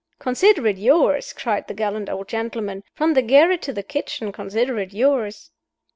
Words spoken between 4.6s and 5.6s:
it yours!"